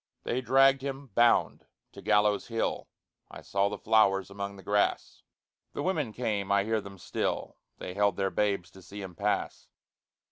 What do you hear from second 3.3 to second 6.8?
saw the flowers among the grass); The women came, I